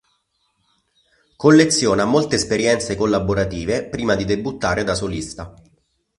Colleziona 1.35 2.05
molte 2.05 2.35
esperienze 2.35 2.95
collaborative 2.95 3.87
prima 3.87 4.15
di 4.15 4.25
debuttare 4.25 4.83
da 4.83 4.95
solista. 4.95 5.53